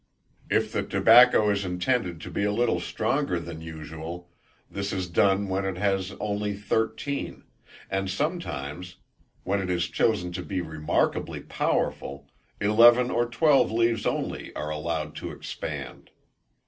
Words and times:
If 0.49 0.71
the 0.71 0.81
tobacco 0.81 1.51
is 1.51 1.63
intended 1.63 2.19
to 2.21 2.31
be 2.31 2.43
a 2.43 2.51
little 2.51 2.79
stronger 2.79 3.39
than 3.39 3.61
usual, 3.61 4.31
this 4.67 4.91
is 4.91 5.07
done 5.07 5.47
when 5.47 5.63
it 5.63 5.77
has 5.77 6.13
only 6.19 6.55
thirteen; 6.55 7.43
and 7.87 8.09
sometimes, 8.09 8.95
when 9.43 9.61
it 9.61 9.69
is 9.69 9.85
chosen 9.89 10.31
to 10.31 10.41
be 10.41 10.59
remarkably 10.59 11.41
powerful, 11.41 12.27
eleven 12.59 13.11
or 13.11 13.27
twelve 13.29 13.71
leaves 13.71 14.07
only 14.07 14.51
are 14.55 14.71
allowed 14.71 15.15
to 15.17 15.29
expand. 15.29 16.09